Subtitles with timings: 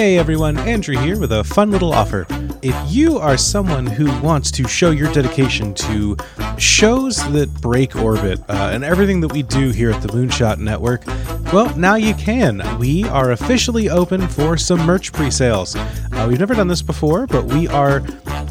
[0.00, 2.26] Hey everyone, Andrew here with a fun little offer.
[2.62, 6.16] If you are someone who wants to show your dedication to
[6.56, 11.06] shows that break orbit uh, and everything that we do here at the Moonshot Network,
[11.52, 12.62] well, now you can.
[12.78, 15.76] We are officially open for some merch pre sales.
[15.76, 18.00] Uh, we've never done this before, but we are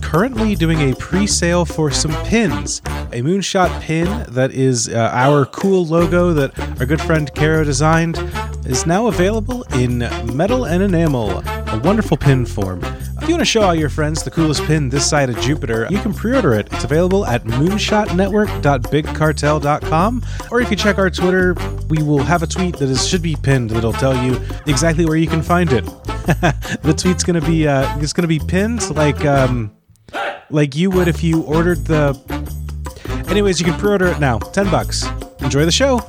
[0.03, 2.79] currently doing a pre sale for some pins.
[3.11, 8.17] A Moonshot pin that is uh, our cool logo that our good friend Caro designed
[8.69, 9.97] is now available in
[10.35, 12.83] metal and enamel, a wonderful pin form.
[12.83, 15.87] If you want to show all your friends the coolest pin this side of Jupiter,
[15.89, 16.67] you can pre order it.
[16.71, 21.55] It's available at moonshotnetwork.bigcartel.com, or if you check our Twitter.
[21.89, 25.17] We will have a tweet that is, should be pinned that'll tell you exactly where
[25.17, 25.85] you can find it.
[26.83, 29.75] the tweet's gonna be uh, it's gonna be pinned like um,
[30.51, 32.15] like you would if you ordered the.
[33.27, 34.37] Anyways, you can pre-order it now.
[34.37, 35.07] Ten bucks.
[35.39, 35.99] Enjoy the show.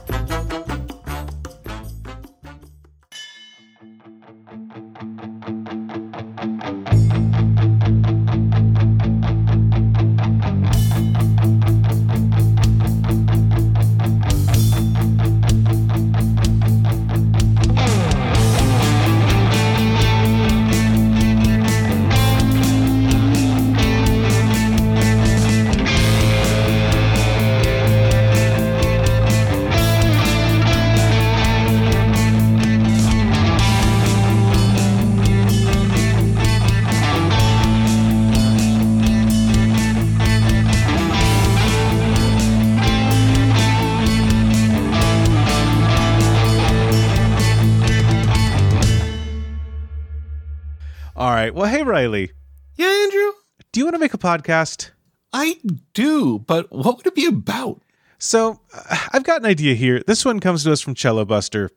[51.90, 52.30] Riley,
[52.76, 53.32] Yeah, Andrew,
[53.72, 54.90] do you want to make a podcast?
[55.32, 55.56] I
[55.92, 57.82] do, but what would it be about?
[58.18, 60.02] So, uh, I've got an idea here.
[60.06, 61.70] This one comes to us from Cello Buster.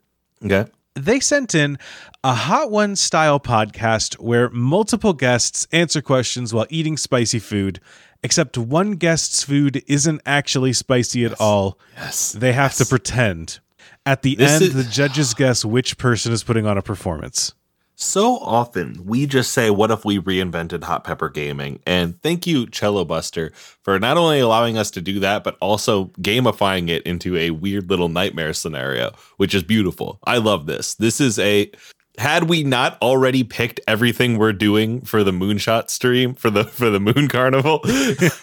[0.45, 0.69] Okay.
[0.95, 1.79] They sent in
[2.23, 7.79] a Hot One style podcast where multiple guests answer questions while eating spicy food,
[8.21, 11.79] except one guest's food isn't actually spicy at all.
[11.97, 12.33] Yes.
[12.33, 13.59] They have to pretend.
[14.05, 17.53] At the This end, is- the judges guess which person is putting on a performance.
[18.03, 21.79] So often we just say, What if we reinvented hot pepper gaming?
[21.85, 26.05] And thank you, Cello Buster, for not only allowing us to do that, but also
[26.19, 30.19] gamifying it into a weird little nightmare scenario, which is beautiful.
[30.25, 30.95] I love this.
[30.95, 31.71] This is a
[32.19, 36.91] had we not already picked everything we're doing for the moonshot stream for the for
[36.91, 37.79] the moon carnival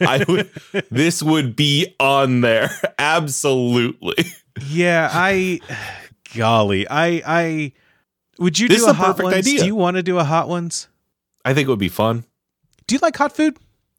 [0.01, 0.51] i would
[0.91, 2.69] this would be on there
[2.99, 4.17] absolutely
[4.69, 5.61] Yeah, I
[6.35, 7.73] golly, I I
[8.41, 9.37] would you This do a hot perfect ones?
[9.37, 9.61] idea.
[9.61, 10.89] Do you want to do a hot ones?
[11.45, 12.25] i think it would be fun
[12.87, 13.57] Do you like hot food?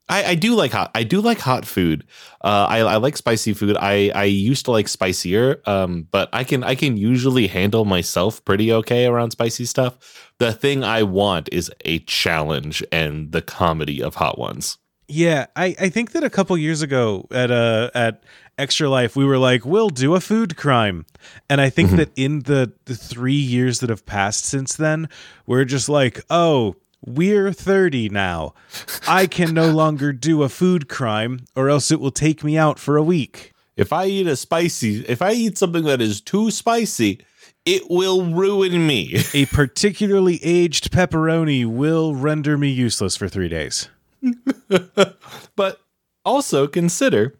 [0.09, 0.91] I, I do like hot.
[0.93, 2.03] I do like hot food.
[2.43, 3.77] Uh, I, I like spicy food.
[3.79, 8.43] I, I used to like spicier, um, but I can I can usually handle myself
[8.43, 9.93] pretty okay around spicy stuff.
[10.39, 14.77] The thing I want is a challenge and the comedy of hot ones.
[15.07, 18.23] Yeah, I, I think that a couple years ago at uh at
[18.61, 21.05] Extra Life we were like we'll do a food crime,
[21.49, 21.97] and I think Mm-hmm.
[21.97, 25.09] that in the the three years that have passed since then
[25.47, 28.53] we're just like oh we're 30 now
[29.07, 32.77] I can no longer do a food crime or else it will take me out
[32.77, 33.51] for a week.
[33.75, 37.25] If I eat a spicy, if I eat something that is too spicy,
[37.65, 39.15] it will ruin me.
[39.33, 43.89] A particularly aged pepperoni will render me useless for three days.
[45.55, 45.81] but
[46.23, 47.39] also consider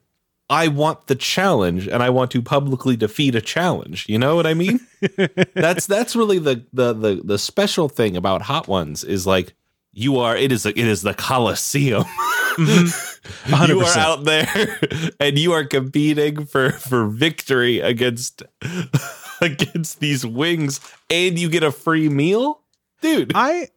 [0.52, 4.06] I want the challenge and I want to publicly defeat a challenge.
[4.10, 4.82] You know what I mean?
[5.56, 9.54] that's that's really the, the the the special thing about hot ones is like
[9.94, 12.04] you are it is it is the Colosseum.
[12.58, 13.66] Mm-hmm.
[13.72, 14.80] you are out there
[15.22, 18.44] and you are competing for for victory against
[19.42, 22.60] against these wings and you get a free meal?
[23.00, 23.32] Dude.
[23.36, 23.70] I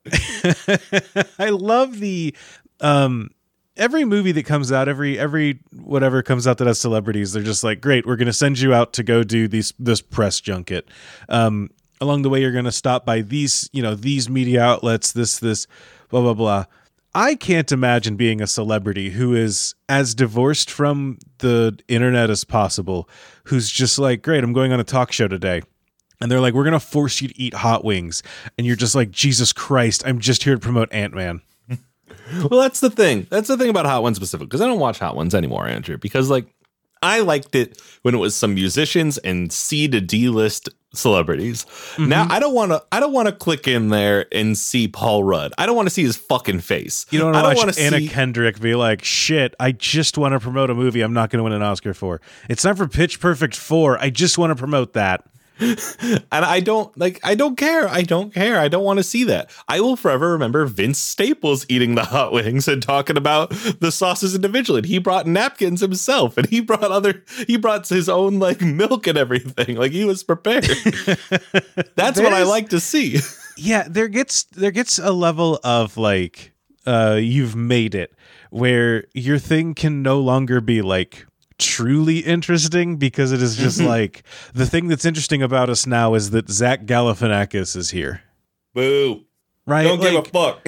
[1.38, 2.34] I love the
[2.80, 3.30] um
[3.76, 7.64] every movie that comes out, every every whatever comes out that has celebrities, they're just
[7.64, 10.88] like, great, we're gonna send you out to go do these this press junket.
[11.28, 11.70] Um
[12.00, 15.66] along the way you're gonna stop by these, you know, these media outlets, this, this,
[16.08, 16.64] blah blah blah.
[17.16, 23.08] I can't imagine being a celebrity who is as divorced from the internet as possible,
[23.44, 25.62] who's just like, great, I'm going on a talk show today.
[26.20, 28.22] And they're like, we're going to force you to eat hot wings.
[28.56, 31.42] And you're just like, Jesus Christ, I'm just here to promote Ant Man.
[32.50, 33.26] Well, that's the thing.
[33.30, 35.98] That's the thing about Hot Ones specific because I don't watch Hot Ones anymore, Andrew.
[35.98, 36.46] Because like
[37.02, 41.64] I liked it when it was some musicians and C to D list celebrities.
[41.64, 42.08] Mm-hmm.
[42.08, 42.82] Now I don't want to.
[42.90, 45.52] I don't want to click in there and see Paul Rudd.
[45.58, 47.04] I don't want to see his fucking face.
[47.10, 50.40] You don't I want to Anna see- Kendrick be like, shit, I just want to
[50.40, 52.20] promote a movie I'm not going to win an Oscar for.
[52.48, 53.98] It's not for Pitch Perfect 4.
[54.00, 55.24] I just want to promote that.
[55.60, 57.88] and I don't like I don't care.
[57.88, 58.58] I don't care.
[58.58, 59.50] I don't want to see that.
[59.68, 64.34] I will forever remember Vince Staples eating the hot wings and talking about the sauces
[64.34, 64.78] individually.
[64.78, 69.06] And he brought napkins himself and he brought other he brought his own like milk
[69.06, 69.76] and everything.
[69.76, 70.64] Like he was prepared.
[71.94, 73.20] That's what I like to see.
[73.56, 76.52] yeah there gets there gets a level of like
[76.86, 78.12] uh you've made it
[78.50, 81.26] where your thing can no longer be like
[81.58, 84.22] truly interesting because it is just like
[84.54, 88.22] the thing that's interesting about us now is that Zach Galifianakis is here
[88.74, 89.24] Boo.
[89.66, 90.66] right Don't Like, give a fuck.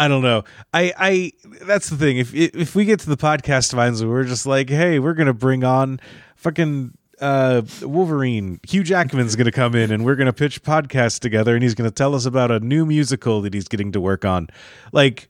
[0.00, 0.44] I don't know.
[0.72, 1.32] I I
[1.62, 2.18] that's the thing.
[2.18, 5.64] If if we get to the podcast where we're just like, hey, we're gonna bring
[5.64, 5.98] on
[6.36, 8.60] fucking uh Wolverine.
[8.68, 12.14] Hugh Jackman's gonna come in and we're gonna pitch podcasts together and he's gonna tell
[12.14, 14.48] us about a new musical that he's getting to work on.
[14.92, 15.28] Like,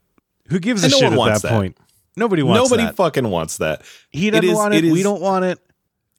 [0.49, 1.50] who gives a And no shit at that, that.
[1.52, 1.76] point?
[2.19, 2.76] Nobody wants that.
[2.76, 2.97] Nobody that.
[2.97, 3.82] fucking wants that.
[4.11, 4.85] he doesn't is- want it.
[4.85, 5.59] it we don't want it.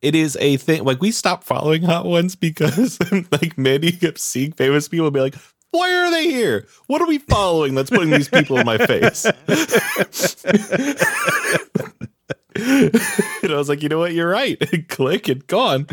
[0.01, 0.84] it is a thing.
[0.84, 3.00] Like we stopped following hot ones because
[3.31, 5.36] like Mandy kept seeing famous people and be like,
[5.72, 6.68] why are they here?
[6.88, 9.25] What are we following that's putting these people in my face?
[12.56, 14.13] and I was like, you know what?
[14.13, 14.57] You're right.
[14.90, 15.88] Click and gone.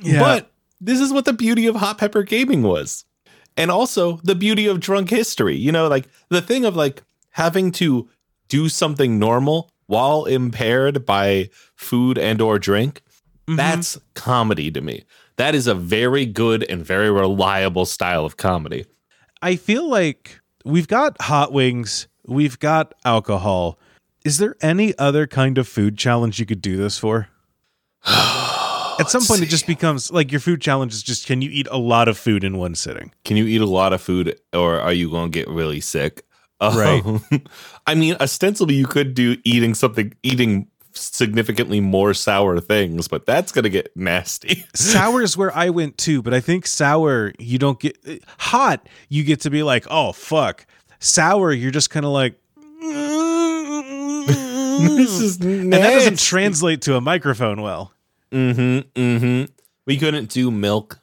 [0.00, 0.20] Yeah.
[0.20, 3.04] But this is what the beauty of Hot Pepper Gaming was.
[3.56, 5.56] And also the beauty of drunk history.
[5.56, 8.08] You know, like the thing of like having to
[8.50, 13.00] do something normal while impaired by food and or drink.
[13.46, 13.56] Mm-hmm.
[13.56, 15.04] That's comedy to me.
[15.36, 18.84] That is a very good and very reliable style of comedy.
[19.40, 23.78] I feel like we've got hot wings, we've got alcohol.
[24.22, 27.28] Is there any other kind of food challenge you could do this for?
[28.06, 31.66] At some point, it just becomes like your food challenge is just can you eat
[31.70, 33.12] a lot of food in one sitting?
[33.24, 36.22] Can you eat a lot of food or are you going to get really sick?
[36.60, 37.04] Right.
[37.04, 37.22] Um,
[37.86, 43.52] I mean, ostensibly, you could do eating something, eating significantly more sour things, but that's
[43.52, 44.64] going to get nasty.
[44.74, 47.96] Sour is where I went too, but I think sour you don't get
[48.38, 48.88] hot.
[49.08, 50.66] You get to be like, oh fuck.
[50.98, 52.34] Sour, you're just kind of like.
[54.80, 57.92] this is and that doesn't translate to a microphone well.
[58.32, 59.00] Mm-hmm.
[59.00, 59.52] Mm-hmm.
[59.86, 60.98] We couldn't do milk.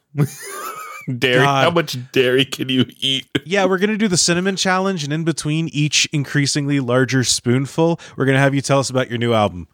[1.16, 1.44] Dairy.
[1.44, 1.64] God.
[1.64, 3.26] How much dairy can you eat?
[3.44, 8.26] Yeah, we're gonna do the cinnamon challenge, and in between each increasingly larger spoonful, we're
[8.26, 9.68] gonna have you tell us about your new album.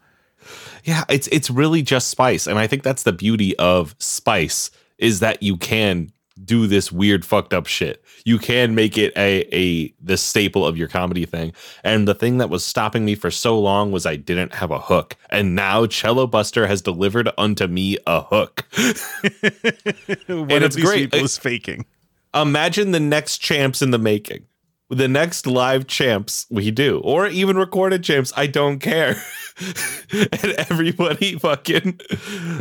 [0.85, 5.19] Yeah, it's it's really just spice, and I think that's the beauty of spice is
[5.19, 6.13] that you can
[6.45, 8.03] do this weird fucked up shit.
[8.23, 11.53] You can make it a a the staple of your comedy thing.
[11.83, 14.79] And the thing that was stopping me for so long was I didn't have a
[14.79, 15.15] hook.
[15.29, 18.65] And now Cello Buster has delivered unto me a hook.
[20.27, 21.11] One And of it's these great.
[21.11, 21.85] people is faking.
[22.33, 24.45] Imagine the next champs in the making.
[24.89, 29.15] The next live champs we do, or even recorded champs, I don't care.
[30.11, 31.99] and everybody fucking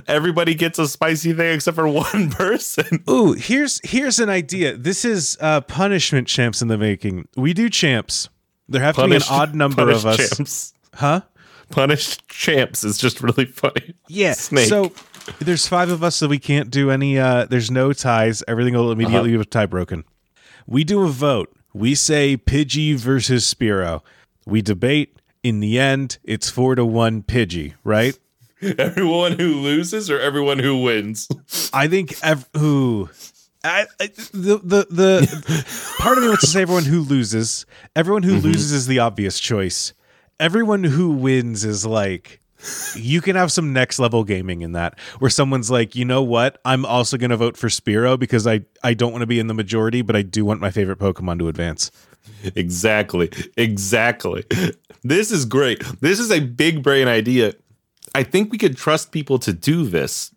[0.07, 3.05] everybody gets a spicy thing except for one person.
[3.11, 4.77] Ooh, here's here's an idea.
[4.77, 7.29] This is uh, punishment champs in the making.
[7.37, 8.29] We do champs.
[8.69, 10.75] There have to be an odd number of punished us, Champs.
[10.95, 11.21] huh?
[11.71, 13.95] Punished champs is just really funny.
[14.09, 14.33] Yeah.
[14.33, 14.69] Snake.
[14.69, 14.93] So
[15.41, 17.19] there's five of us, so we can't do any.
[17.19, 18.43] Uh, there's no ties.
[18.49, 20.05] Everything will immediately be tie broken.
[20.67, 21.55] We do a vote.
[21.75, 24.01] We say Pidgey versus Spearow.
[24.47, 25.19] We debate.
[25.43, 28.17] In the end, it's four to one Pidgey, right?
[28.79, 31.29] Everyone who loses or everyone who wins.
[31.73, 33.11] I think ev- who.
[33.63, 37.67] I, I, the the the part of me wants to say everyone who loses.
[37.95, 38.47] Everyone who mm-hmm.
[38.47, 39.93] loses is the obvious choice.
[40.41, 42.41] Everyone who wins is like
[42.97, 46.61] you can have some next level gaming in that where someone's like, you know what?
[46.65, 49.47] I'm also going to vote for Spearow because I I don't want to be in
[49.47, 51.91] the majority, but I do want my favorite Pokemon to advance.
[52.55, 53.31] Exactly.
[53.57, 54.45] Exactly.
[55.03, 55.83] This is great.
[56.01, 57.55] This is a big brain idea.
[58.15, 60.35] I think we could trust people to do this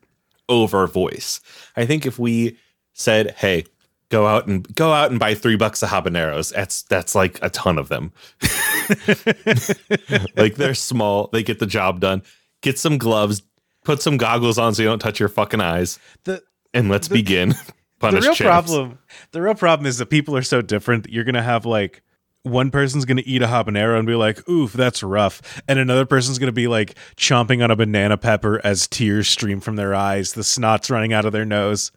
[0.50, 1.39] over voice.
[1.75, 2.57] I think if we
[2.93, 3.65] said, "Hey,
[4.10, 7.50] go out and go out and buy 3 bucks of habaneros." That's that's like a
[7.50, 8.12] ton of them.
[10.36, 12.24] like they're small, they get the job done.
[12.62, 13.41] Get some gloves,
[13.86, 16.41] put some goggles on so you don't touch your fucking eyes, The
[16.74, 17.56] and let's begin.
[18.00, 19.00] the real problem
[19.32, 22.03] the real problem is that people are so different you're going to have like
[22.44, 25.62] one person's going to eat a habanero and be like, oof, that's rough.
[25.67, 29.60] And another person's going to be like chomping on a banana pepper as tears stream
[29.60, 31.91] from their eyes, the snot's running out of their nose.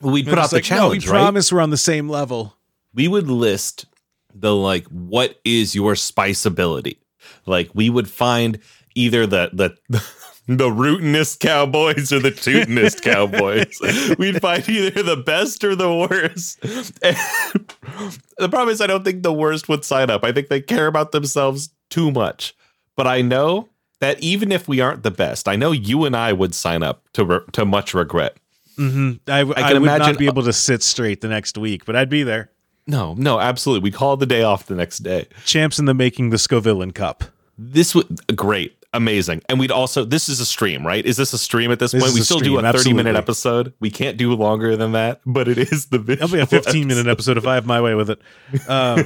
[0.00, 1.22] We'd And put out the like, challenge, no, we right?
[1.24, 2.56] promise we're on the same level.
[2.94, 3.84] we would list
[4.34, 6.98] the like what is your spice ability?
[7.46, 8.58] Like we would find
[8.94, 10.02] either the the
[10.46, 14.16] the rootinest cowboys or the tootinest cowboys.
[14.18, 16.58] We'd find either the best or the worst.
[17.02, 17.16] And
[18.38, 20.24] the problem is i don't think the worst would sign up.
[20.24, 22.54] I think they care about themselves too much.
[22.96, 23.68] But i know
[24.00, 27.02] that even if we aren't the best i know you and i would sign up
[27.12, 28.36] to re- to much regret.
[28.76, 31.56] Hmm I, I I can would imagine- not be able to sit straight the next
[31.58, 32.50] week, but I'd be there.
[32.90, 33.84] No, no, absolutely.
[33.84, 35.28] We called the day off the next day.
[35.44, 37.22] Champs in the making, the Scovillan Cup.
[37.56, 38.04] This was
[38.34, 40.02] great, amazing, and we'd also.
[40.04, 41.04] This is a stream, right?
[41.04, 42.14] Is this a stream at this, This point?
[42.14, 43.74] We still do a thirty minute episode.
[43.78, 46.24] We can't do longer than that, but it is the visual.
[46.24, 48.20] It'll be a 15 minute episode if I have my way with it.
[48.68, 49.04] Um,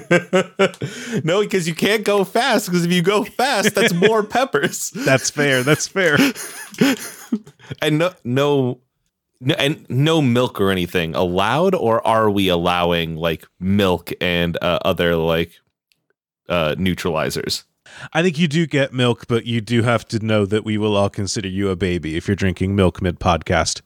[1.25, 2.67] no, because you can't go fast.
[2.67, 4.91] Because if you go fast, that's more peppers.
[4.91, 5.62] that's fair.
[5.62, 6.17] That's fair.
[7.83, 8.79] and no, no,
[9.45, 14.79] no, and no milk or anything allowed, or are we allowing like milk and uh,
[14.85, 15.53] other like
[16.49, 17.65] uh neutralizers?
[18.13, 20.97] I think you do get milk, but you do have to know that we will
[20.97, 23.83] all consider you a baby if you're drinking milk mid podcast.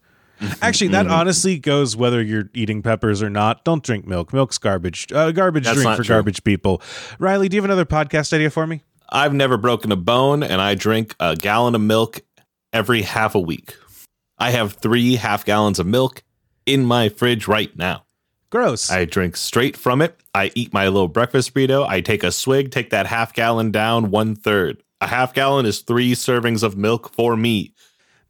[0.62, 3.64] Actually, that honestly goes whether you're eating peppers or not.
[3.64, 4.32] Don't drink milk.
[4.32, 5.10] Milk's garbage.
[5.12, 6.14] Uh, garbage That's drink for true.
[6.14, 6.80] garbage people.
[7.18, 8.82] Riley, do you have another podcast idea for me?
[9.10, 12.20] I've never broken a bone, and I drink a gallon of milk
[12.72, 13.74] every half a week.
[14.38, 16.22] I have three half gallons of milk
[16.66, 18.04] in my fridge right now.
[18.50, 18.90] Gross.
[18.90, 20.18] I drink straight from it.
[20.34, 21.86] I eat my little breakfast burrito.
[21.86, 24.82] I take a swig, take that half gallon down one third.
[25.00, 27.74] A half gallon is three servings of milk for me.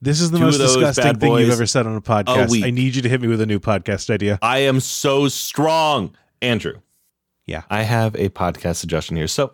[0.02, 2.50] this is the two most disgusting thing you've ever said on a podcast.
[2.50, 2.64] week.
[2.64, 4.38] I need you to hit me with a new podcast idea.
[4.42, 6.14] I am so strong.
[6.42, 6.80] Andrew.
[7.46, 7.62] Yeah.
[7.70, 9.28] I have a podcast suggestion here.
[9.28, 9.52] So,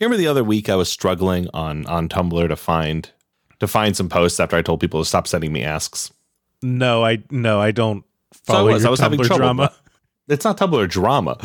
[0.00, 3.10] remember the other week I was struggling on on Tumblr to find
[3.60, 6.12] to find some posts after I told people to stop sending me asks.
[6.62, 9.38] No, I no, I don't So I follow was, your I was having Tumblr trouble.
[9.44, 9.72] drama.
[10.28, 11.36] It's not Tumblr drama.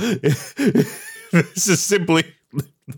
[1.31, 2.23] this is simply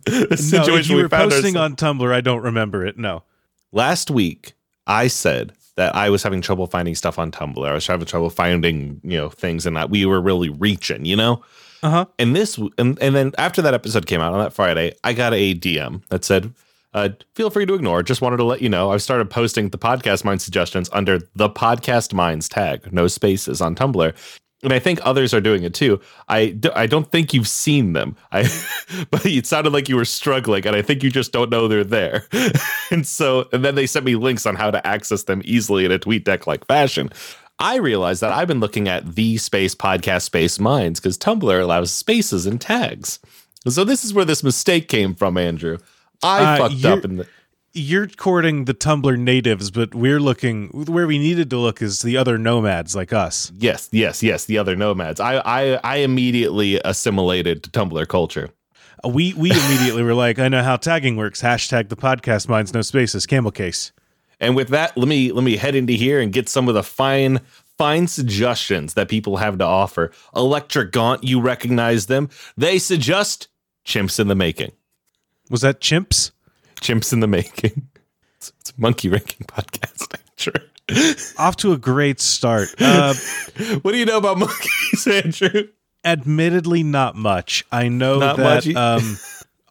[0.06, 2.98] the No, situation you we were found posting ourselves- on Tumblr, I don't remember it.
[2.98, 3.24] No.
[3.72, 4.54] last week
[4.88, 7.66] I said that I was having trouble finding stuff on Tumblr.
[7.66, 11.16] I was having trouble finding, you know, things and that we were really reaching, you
[11.16, 11.42] know?
[11.84, 12.06] Uh huh.
[12.20, 15.34] And this and, and then after that episode came out on that Friday, I got
[15.34, 16.54] a DM that said,
[16.94, 18.04] uh, feel free to ignore.
[18.04, 21.50] Just wanted to let you know I've started posting the podcast mind suggestions under the
[21.50, 24.14] podcast mines tag, no spaces on Tumblr.
[24.64, 26.00] And I think others are doing it too.
[26.28, 28.16] I, don't think you've seen them.
[28.32, 28.44] I
[29.12, 31.84] but it sounded like you were struggling, and I think you just don't know they're
[31.84, 32.28] there.
[32.92, 35.92] and so and then they sent me links on how to access them easily in
[35.92, 37.10] a tweet deck like fashion.
[37.58, 41.92] I realized that I've been looking at the space podcast space mines because Tumblr allows
[41.92, 43.20] spaces and tags.
[43.68, 45.78] So this is where this mistake came from, Andrew.
[46.24, 47.28] I Uh, fucked up in the
[47.74, 52.18] You're courting the Tumblr natives, but we're looking where we needed to look is the
[52.18, 53.52] other nomads like us.
[53.58, 55.20] yes, yes, yes, the other nomads.
[55.20, 58.50] I I I immediately assimilated to Tumblr culture.
[59.06, 61.42] We we immediately were like, I know how tagging works.
[61.42, 63.26] Hashtag the podcast mines no spaces.
[63.26, 63.92] Camel case.
[64.40, 66.84] And with that, let me let me head into here and get some of the
[66.84, 67.40] fine
[67.78, 70.12] fine suggestions that people have to offer.
[70.36, 72.30] Electric Gaunt, you recognize them.
[72.58, 73.48] They suggest
[73.88, 74.74] chimps in the making.
[75.52, 76.32] Was that chimps?
[76.80, 77.90] Chimps in the making.
[78.38, 80.16] It's, it's a monkey ranking podcast.
[80.40, 81.34] Andrew.
[81.38, 82.70] Off to a great start.
[82.80, 83.14] Uh,
[83.84, 85.68] what do you know about monkeys, Andrew?
[86.04, 87.66] admittedly, not much.
[87.72, 89.18] I know Not that um,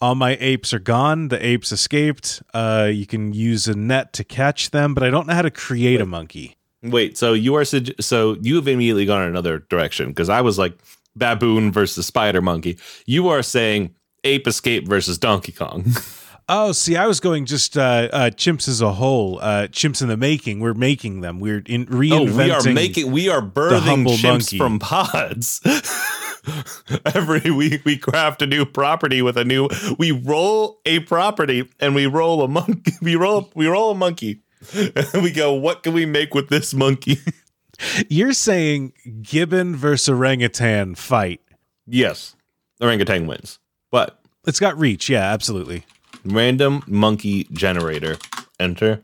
[0.00, 1.28] all my apes are gone.
[1.28, 2.42] The apes escaped.
[2.54, 5.50] Uh, you can use a net to catch them, but I don't know how to
[5.50, 6.56] create a monkey.
[6.82, 10.58] Wait, so you are so you have immediately gone in another direction because I was
[10.58, 10.78] like
[11.16, 12.78] baboon versus spider monkey.
[13.06, 13.94] You are saying
[14.24, 15.84] ape escape versus Donkey Kong.
[16.52, 19.38] Oh, see, I was going just uh, uh, chimps as a whole.
[19.40, 20.58] Uh, chimps in the making.
[20.58, 21.38] We're making them.
[21.38, 22.36] We're in Oh, reinventing.
[22.36, 24.58] we are making we are birthing chimps monkey.
[24.58, 25.60] from pods.
[27.14, 31.94] Every week we craft a new property with a new we roll a property and
[31.94, 32.94] we roll a monkey.
[33.00, 34.40] We roll we roll a monkey.
[34.74, 37.18] And we go, what can we make with this monkey?
[38.08, 41.42] You're saying gibbon versus orangutan fight.
[41.86, 42.34] yes.
[42.80, 43.59] Orangutan wins.
[43.90, 45.08] But It's got reach.
[45.08, 45.84] Yeah, absolutely.
[46.24, 48.16] random monkey generator.
[48.58, 49.02] Enter.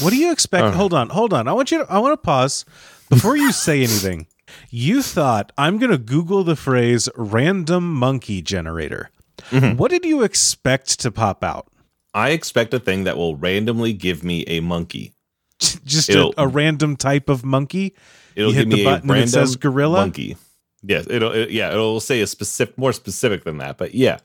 [0.00, 0.64] What do you expect?
[0.64, 0.70] Uh.
[0.72, 1.48] hold on, hold on.
[1.48, 1.92] I want you to.
[1.92, 2.64] I want to pause
[3.08, 4.26] before you say anything.
[4.70, 9.10] You thought I'm going to Google the phrase "random monkey generator."
[9.50, 9.76] Mm-hmm.
[9.76, 11.66] What did you expect to pop out?
[12.14, 15.12] I expect a thing that will randomly give me a monkey.
[15.84, 17.94] Just a, a random type of monkey.
[18.36, 19.98] It'll You hit give me the a button it random says gorilla?
[20.00, 20.36] monkey.
[20.82, 24.18] Yes, it'll it, yeah, it'll say a specific more specific than that, but yeah.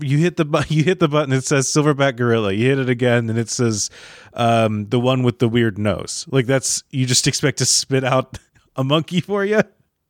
[0.00, 1.32] You hit the bu- you hit the button.
[1.32, 2.52] It says silverback gorilla.
[2.52, 3.90] You hit it again, and it says
[4.34, 6.24] um, the one with the weird nose.
[6.30, 8.38] Like that's you just expect to spit out
[8.76, 9.62] a monkey for you.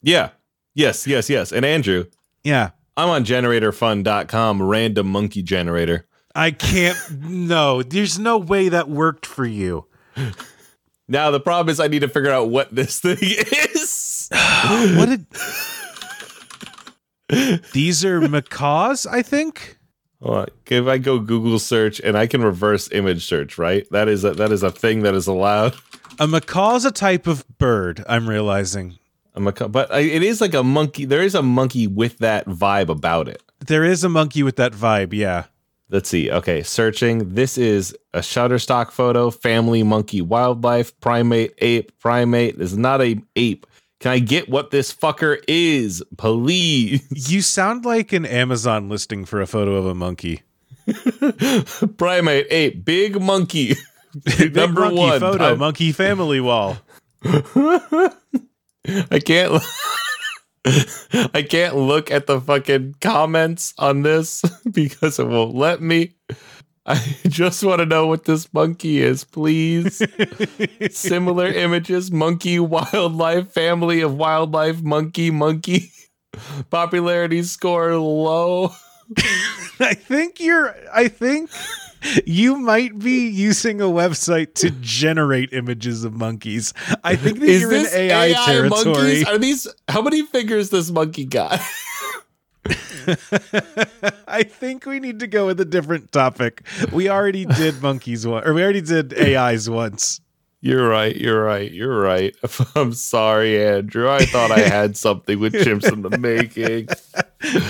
[0.02, 0.30] Yeah.
[0.74, 1.50] Yes, yes, yes.
[1.52, 2.04] And Andrew,
[2.44, 6.06] Yeah, I'm on generatorfun.com, random monkey generator.
[6.34, 6.96] I can't.
[7.22, 9.86] no, there's no way that worked for you.
[11.08, 14.28] Now the problem is I need to figure out what this thing is.
[14.32, 15.26] what did
[17.72, 19.06] these are macaws?
[19.06, 19.76] I think.
[20.20, 20.46] On.
[20.66, 23.86] If I go Google search and I can reverse image search, right?
[23.90, 25.76] That is a, that is a thing that is allowed.
[26.18, 28.04] A macaw's a type of bird.
[28.08, 28.98] I'm realizing
[29.36, 31.04] A macaw, but it is like a monkey.
[31.04, 33.40] There is a monkey with that vibe about it.
[33.66, 35.12] there is a monkey with that vibe.
[35.12, 35.44] Yeah.
[35.90, 36.30] Let's see.
[36.30, 37.34] Okay, searching.
[37.34, 39.30] This is a Shutterstock photo.
[39.30, 42.60] Family, monkey, wildlife, primate, ape, primate.
[42.60, 43.66] Is not a ape.
[44.00, 47.30] Can I get what this fucker is, please?
[47.32, 50.42] You sound like an Amazon listing for a photo of a monkey.
[51.96, 53.74] primate, ape, big monkey.
[54.24, 55.20] Big Number monkey one.
[55.20, 56.78] photo, I- monkey family wall.
[57.24, 58.10] I
[59.22, 59.62] can't.
[61.34, 66.14] I can't look at the fucking comments on this because it won't let me.
[66.90, 70.02] I just want to know what this monkey is, please.
[70.90, 75.92] Similar images: monkey, wildlife, family of wildlife, monkey, monkey.
[76.70, 78.72] Popularity score low.
[79.80, 80.74] I think you're.
[80.94, 81.50] I think
[82.24, 86.72] you might be using a website to generate images of monkeys.
[87.04, 88.94] I think that Is you're in AI, AI, territory.
[88.94, 89.24] monkeys?
[89.26, 91.60] Are these how many fingers this monkey got?
[94.28, 96.62] I think we need to go with a different topic.
[96.92, 100.20] We already did monkeys one, or we already did AIs once.
[100.60, 101.14] You're right.
[101.16, 101.70] You're right.
[101.70, 102.34] You're right.
[102.74, 104.10] I'm sorry, Andrew.
[104.10, 106.88] I thought I had something with chimps in the making.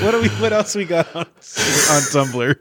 [0.02, 0.28] What do we?
[0.40, 2.56] What else we got on, on Tumblr?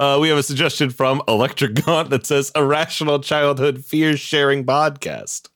[0.00, 5.48] Uh, we have a suggestion from Electric Gaunt that says irrational childhood fear sharing podcast.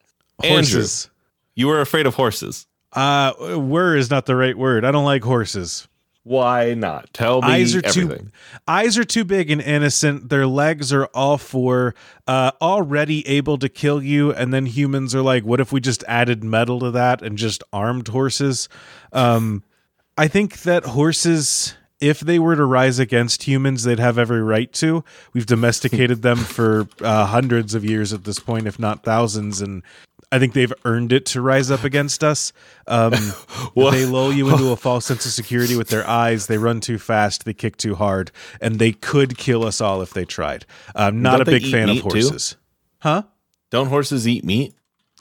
[0.43, 1.09] Andrew, Horses.
[1.55, 2.67] you were afraid of horses.
[2.93, 4.85] Uh, were is not the right word.
[4.85, 5.87] I don't like horses.
[6.25, 7.13] Why not?
[7.13, 8.27] Tell me eyes are everything.
[8.27, 8.31] too
[8.69, 10.29] eyes are too big and innocent.
[10.29, 11.97] Their legs are all four,
[12.29, 14.33] uh, already able to kill you.
[14.33, 17.65] And then humans are like, what if we just added metal to that and just
[17.73, 18.69] armed horses?
[19.13, 19.65] Um,
[20.17, 24.73] I think that horses, if they were to rise against humans, they'd have every right
[24.75, 25.03] to.
[25.33, 29.83] We've domesticated them for uh, hundreds of years at this point, if not thousands, and
[30.33, 32.53] I think they've earned it to rise up against us.
[32.87, 33.13] Um,
[33.75, 33.93] What?
[33.93, 36.47] they lull you into a false sense of security with their eyes.
[36.47, 37.45] They run too fast.
[37.45, 40.67] They kick too hard, and they could kill us all if they tried.
[40.97, 42.09] I'm not a big fan of meat, too?
[42.09, 42.57] horses.
[43.01, 43.23] Huh?
[43.71, 44.75] Don't horses eat meat?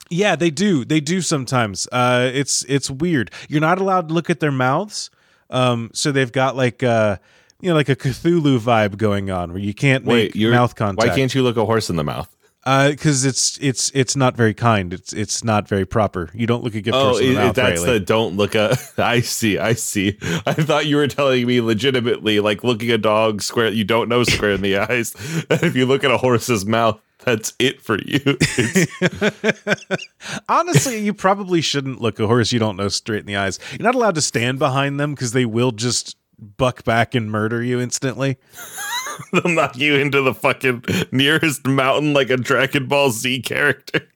[0.10, 0.84] Yeah, they do.
[0.86, 1.88] They do sometimes.
[1.91, 3.32] Uh, it's it's weird.
[3.47, 5.10] You're not allowed to look at their mouths.
[5.50, 7.17] Um, so they've got like uh,
[7.62, 11.08] you know, like a Cthulhu vibe going on where you can't Wait, make mouth contact.
[11.08, 12.34] why can't you look a horse in the mouth?
[12.63, 14.93] Uh, because it's it's it's not very kind.
[14.93, 16.30] It's it's not very proper.
[16.34, 17.56] You don't look a gift Oh, horse in the it- mouth.
[17.56, 18.00] that's rightly.
[18.00, 18.78] the don't look a.
[19.00, 19.58] I see.
[19.58, 20.17] I see.
[20.45, 23.69] I thought you were telling me legitimately, like looking a dog square.
[23.69, 25.15] You don't know square in the eyes.
[25.50, 28.19] And if you look at a horse's mouth, that's it for you.
[30.50, 33.60] Honestly, you probably shouldn't look a horse you don't know straight in the eyes.
[33.71, 37.63] You're not allowed to stand behind them because they will just buck back and murder
[37.63, 38.38] you instantly.
[39.34, 44.01] they'll knock you into the fucking nearest mountain like a Dragon Ball Z character.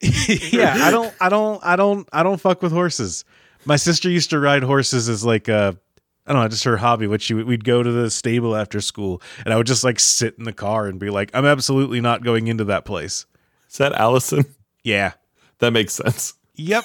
[0.50, 3.24] yeah, I don't, I don't, I don't, I don't fuck with horses.
[3.64, 5.78] My sister used to ride horses as like a,
[6.26, 7.06] I don't know, just her hobby.
[7.06, 10.34] Which she we'd go to the stable after school, and I would just like sit
[10.38, 13.26] in the car and be like, I'm absolutely not going into that place.
[13.70, 14.44] Is that Allison?
[14.82, 15.12] Yeah.
[15.58, 16.34] That makes sense.
[16.54, 16.84] Yep.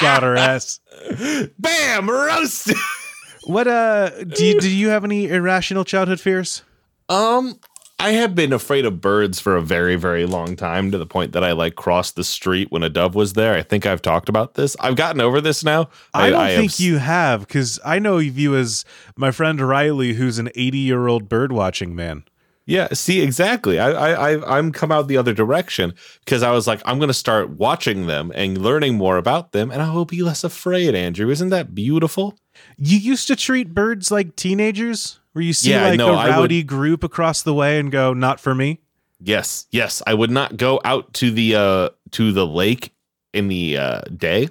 [0.00, 0.80] Got her ass.
[1.58, 2.08] Bam!
[2.10, 2.76] Roasted!
[3.44, 6.62] What uh do you do you have any irrational childhood fears?
[7.08, 7.58] Um,
[7.98, 11.32] I have been afraid of birds for a very, very long time to the point
[11.32, 13.54] that I like crossed the street when a dove was there.
[13.54, 14.76] I think I've talked about this.
[14.80, 15.88] I've gotten over this now.
[16.14, 18.84] I, don't have think s- you have because I know you as
[19.16, 22.24] my friend Riley, who's an 80 year old bird watching man.
[22.64, 23.80] Yeah, see, exactly.
[23.80, 23.90] I,
[24.34, 25.94] I, I'm come out the other direction
[26.24, 29.70] because I was like, I'm going to start watching them and learning more about them,
[29.72, 30.94] and I will be less afraid.
[30.94, 32.38] Andrew, isn't that beautiful?
[32.76, 36.26] You used to treat birds like teenagers, where you see Yeah, like no, a I
[36.26, 38.78] would- rowdy group across the way and go, "Not for me."
[39.20, 40.00] Yes, yes.
[40.06, 42.92] I would not go out to the uh to the lake
[43.32, 44.48] in the uh day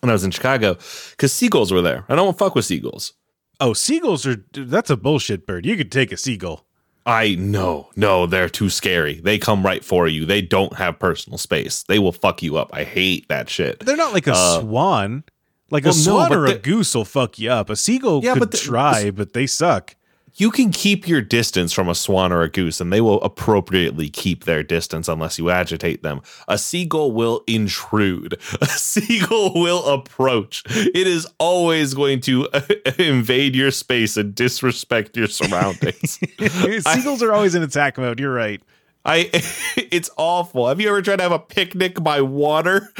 [0.00, 0.74] when I was in Chicago
[1.10, 2.04] because seagulls were there.
[2.08, 3.12] I don't fuck with seagulls.
[3.60, 5.66] Oh, seagulls are that's a bullshit bird.
[5.66, 6.66] You could take a seagull.
[7.04, 9.14] I know, no, they're too scary.
[9.20, 10.24] They come right for you.
[10.24, 11.82] They don't have personal space.
[11.82, 12.70] They will fuck you up.
[12.72, 13.80] I hate that shit.
[13.80, 15.24] They're not like a Uh, swan.
[15.70, 17.70] Like well, a no, swan but or a goose will fuck you up.
[17.70, 19.96] A seagull Yeah, could but the- try, but they suck.
[20.34, 24.08] You can keep your distance from a swan or a goose, and they will appropriately
[24.08, 26.22] keep their distance unless you agitate them.
[26.48, 28.38] A seagull will intrude.
[28.60, 30.62] A seagull will approach.
[30.66, 32.48] It is always going to
[32.98, 36.18] invade your space and disrespect your surroundings.
[36.38, 38.18] Seagulls are always in attack mode.
[38.18, 38.62] You're right.
[39.04, 39.30] I
[39.76, 40.68] it's awful.
[40.68, 42.92] Have you ever tried to have a picnic by water?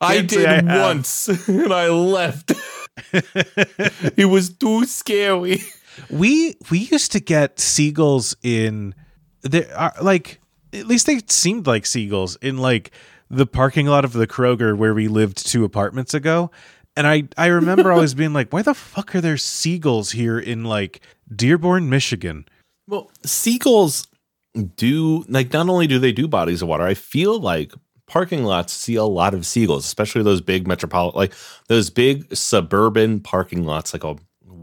[0.00, 2.52] I, can't did I once and I left.
[3.12, 5.62] it was too scary.
[6.10, 8.94] We we used to get seagulls in
[9.42, 10.40] there are uh, like
[10.72, 12.90] at least they seemed like seagulls in like
[13.30, 16.50] the parking lot of the Kroger where we lived two apartments ago.
[16.96, 20.64] And I I remember always being like, why the fuck are there seagulls here in
[20.64, 21.00] like
[21.34, 22.46] Dearborn, Michigan?
[22.88, 24.06] Well, seagulls
[24.76, 27.72] do like not only do they do bodies of water, I feel like
[28.06, 31.32] parking lots see a lot of seagulls, especially those big metropolitan like
[31.68, 34.16] those big suburban parking lots like a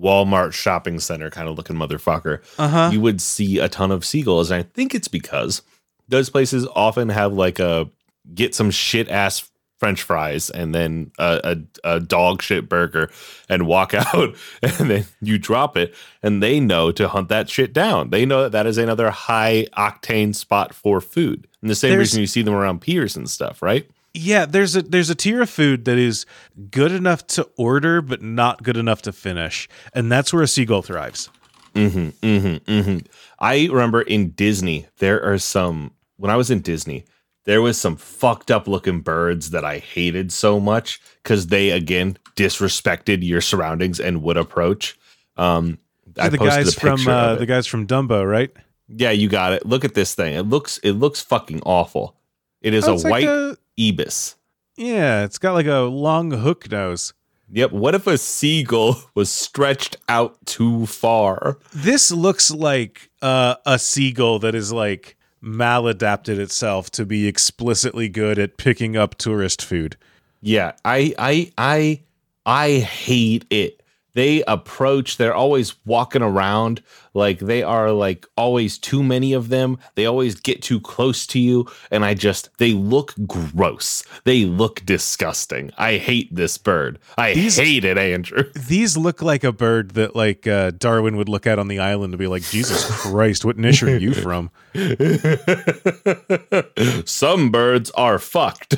[0.03, 2.41] Walmart shopping center kind of looking motherfucker.
[2.57, 2.89] Uh-huh.
[2.91, 4.51] You would see a ton of seagulls.
[4.51, 5.61] And I think it's because
[6.09, 7.89] those places often have like a
[8.33, 9.49] get some shit ass
[9.83, 13.11] french fries and then a, a, a, dog shit burger
[13.49, 17.73] and walk out and then you drop it and they know to hunt that shit
[17.73, 21.91] down they know that that is another high octane spot for food and the same
[21.91, 25.15] There's- reason you see them around piers and stuff right Yeah, there's a there's a
[25.15, 26.25] tier of food that is
[26.69, 29.67] good enough to order but not good enough to finish.
[29.95, 31.29] And that's where a seagull thrives.
[31.73, 32.97] Mm-hmm, mm-hmm, mm-hmm.
[33.39, 37.05] I remember in Disney, there are some, when I was in Disney,
[37.45, 42.17] there was some fucked up looking birds that I hated so much because they, again,
[42.35, 44.97] disrespected your surroundings and would approach.
[45.37, 45.77] Um,
[46.17, 48.51] I the guys from uh, the guys from Dumbo, right?
[48.87, 49.65] Yeah, you got it.
[49.65, 50.35] Look at this thing.
[50.35, 52.15] It looks, it looks fucking awful.
[52.61, 54.35] It is Oh, a like white a- ibis.
[54.77, 57.13] yeah, it's got like a long hook nose.
[57.51, 57.71] Yep.
[57.71, 61.57] What if a seagull was stretched out too far?
[61.73, 68.39] This looks like uh, a seagull that is like maladapted itself to be explicitly good
[68.39, 69.97] at picking up tourist food.
[70.41, 72.01] Yeah, I I I
[72.45, 73.82] I hate it.
[74.13, 76.83] They approach, they're always walking around
[77.15, 79.77] like they are like always too many of them.
[79.95, 84.03] They always get too close to you and I just they look gross.
[84.23, 85.71] They look disgusting.
[85.77, 86.99] I hate this bird.
[87.17, 88.43] I These- hate it, Andrew.
[88.55, 92.13] These look like a bird that like uh, Darwin would look at on the island
[92.13, 94.49] and be like, Jesus Christ, what niche are you from?
[97.05, 98.75] Some birds are fucked.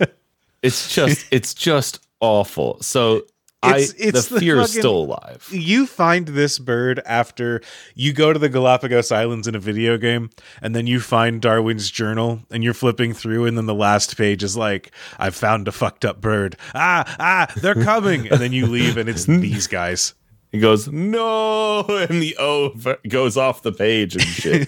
[0.61, 2.77] it's just it's just awful.
[2.81, 3.21] So
[3.61, 5.47] It's- I it's the the fear is still alive.
[5.51, 7.61] You find this bird after
[7.93, 10.29] you go to the Galapagos Islands in a video game,
[10.61, 14.43] and then you find Darwin's journal, and you're flipping through, and then the last page
[14.43, 16.55] is like, "I've found a fucked up bird.
[16.73, 20.13] Ah, ah, they're coming!" and then you leave, and it's these guys.
[20.51, 22.73] He goes, no, and the O
[23.07, 24.67] goes off the page and shit.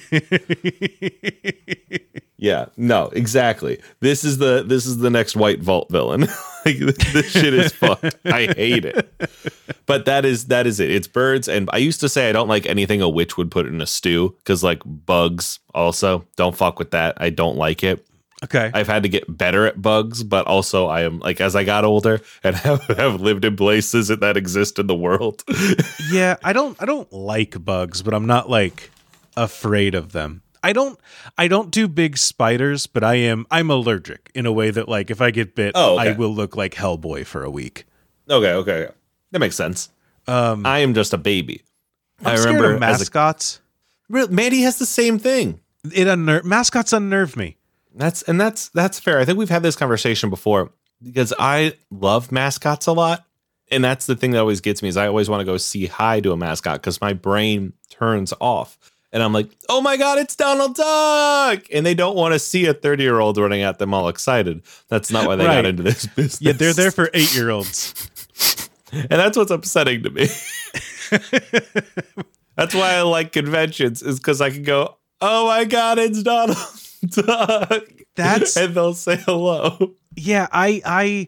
[2.42, 3.80] yeah, no, exactly.
[4.00, 6.22] This is the this is the next White Vault villain.
[6.66, 8.16] like this shit is fucked.
[8.26, 9.14] I hate it.
[9.86, 10.90] But that is that is it.
[10.90, 13.68] It's birds, and I used to say I don't like anything a witch would put
[13.68, 15.60] in a stew because like bugs.
[15.76, 17.14] Also, don't fuck with that.
[17.22, 18.04] I don't like it.
[18.44, 21.64] Okay, I've had to get better at bugs, but also I am like as I
[21.64, 25.44] got older and have, have lived in places that exist in the world.
[26.12, 28.90] yeah, I don't, I don't like bugs, but I'm not like
[29.38, 30.42] afraid of them.
[30.64, 31.00] I don't,
[31.38, 35.10] I don't do big spiders, but I am, I'm allergic in a way that like
[35.10, 36.10] if I get bit, Oh, okay.
[36.10, 37.86] I will look like Hellboy for a week.
[38.30, 38.94] Okay, okay, okay.
[39.32, 39.90] that makes sense.
[40.28, 41.64] Um, I am just a baby.
[42.24, 43.60] I'm I remember a- mascots.
[44.10, 45.60] Real- Mandy has the same thing.
[45.86, 47.58] it unner- mascots unnerve me.
[47.96, 49.20] That's and that's that's fair.
[49.20, 50.72] I think we've had this conversation before
[51.04, 53.26] because I love mascots a lot,
[53.72, 55.88] and that's the thing that always gets me is I always want to go see
[55.88, 58.78] hi to a mascot because my brain turns off.
[59.14, 61.64] And I'm like, oh my God, it's Donald Duck.
[61.74, 64.62] And they don't want to see a 30 year old running at them all excited.
[64.88, 65.56] That's not why they Right.
[65.58, 66.42] got into this business.
[66.42, 67.94] Yeah, they're there for eight year olds.
[68.94, 70.28] And that's what's upsetting to me.
[72.58, 76.58] that's why I like conventions, is because I can go, oh my God, it's Donald
[77.10, 77.84] Duck.
[78.16, 79.94] That's- and they'll say hello.
[80.16, 81.28] Yeah, I I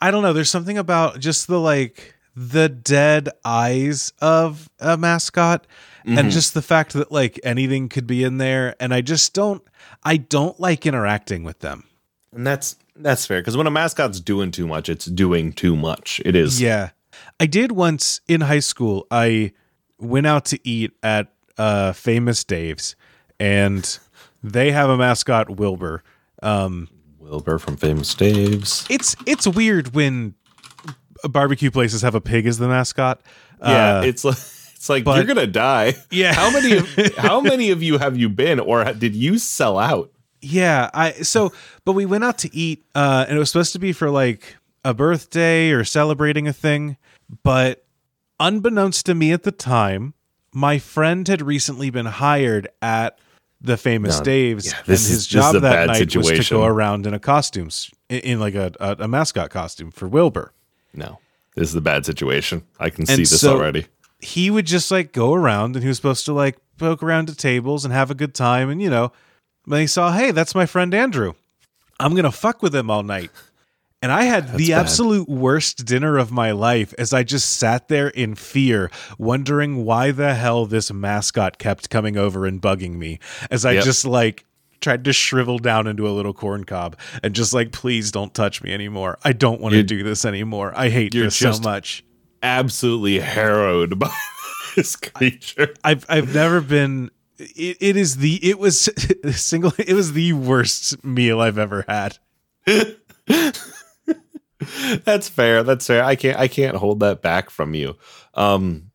[0.00, 0.32] I don't know.
[0.32, 5.66] There's something about just the like the dead eyes of a mascot
[6.06, 9.62] and just the fact that like anything could be in there and I just don't
[10.02, 11.84] I don't like interacting with them.
[12.32, 16.20] And that's that's fair because when a mascot's doing too much, it's doing too much.
[16.24, 16.60] It is.
[16.60, 16.90] Yeah.
[17.40, 19.06] I did once in high school.
[19.10, 19.52] I
[19.98, 22.96] went out to eat at uh Famous Dave's
[23.40, 23.98] and
[24.42, 26.02] they have a mascot Wilbur.
[26.42, 26.88] Um
[27.18, 28.84] Wilbur from Famous Dave's.
[28.90, 30.34] it's it's weird when
[31.24, 33.20] barbecue places have a pig as the mascot.
[33.60, 34.36] Yeah, Uh, it's like
[34.84, 35.94] it's like but- you're gonna die.
[36.10, 36.34] Yeah.
[36.34, 40.10] How many of, how many of you have you been, or did you sell out?
[40.42, 40.90] yeah.
[40.92, 41.54] I so
[41.86, 44.56] but we went out to eat, uh, and it was supposed to be for like
[44.84, 46.98] a birthday or celebrating a thing,
[47.42, 47.86] but
[48.38, 50.12] unbeknownst to me at the time,
[50.52, 53.18] my friend had recently been hired at
[53.62, 56.44] the famous No, Dave's, yeah, and this is- his is job that night was to
[56.54, 60.52] go around in a costumes in, in like a, a a mascot costume for Wilbur.
[60.92, 61.20] No,
[61.56, 62.64] this is a bad situation.
[62.78, 63.86] I can see this so- already.
[64.24, 67.38] He would just like go around and he was supposed to like poke around at
[67.38, 68.70] tables and have a good time.
[68.70, 69.12] And, you know,
[69.66, 71.34] they saw, hey, that's my friend Andrew.
[72.00, 73.30] I'm to fuck with him all night.
[74.02, 74.80] And I had the bad.
[74.80, 80.10] absolute worst dinner of my life as I just sat there in fear, wondering why
[80.10, 83.18] the hell this mascot kept coming over and bugging me.
[83.50, 83.84] As I Yep.
[83.84, 84.44] just like
[84.80, 88.62] tried to shrivel down into a little corn cob and just like, please don't touch
[88.62, 89.18] me anymore.
[89.24, 90.74] I don't want to do this anymore.
[90.76, 92.04] I hate this so much.
[92.44, 94.14] Absolutely harrowed by
[94.76, 95.74] this creature.
[95.82, 97.10] I've I've never been.
[97.38, 98.90] It, it is the it was
[99.32, 99.72] single.
[99.78, 102.18] It was the worst meal I've ever had.
[105.04, 105.62] That's fair.
[105.62, 106.04] That's fair.
[106.04, 107.96] I can't I can't hold that back from you.
[108.34, 108.90] Um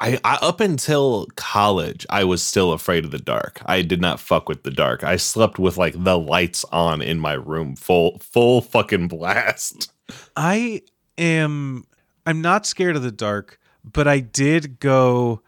[0.00, 3.62] I, I up until college, I was still afraid of the dark.
[3.66, 5.04] I did not fuck with the dark.
[5.04, 9.92] I slept with like the lights on in my room, full full fucking blast.
[10.36, 10.82] I
[11.18, 11.84] am.
[12.26, 15.42] I'm not scared of the dark, but I did go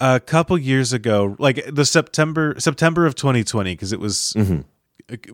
[0.00, 4.64] a couple years ago, like the September September of 2020, because it was Mhm.